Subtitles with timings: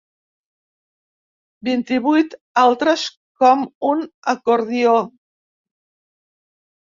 [1.67, 3.03] Vint-i-vuit altres
[3.43, 3.61] com
[3.91, 4.01] un
[4.35, 4.97] acordió.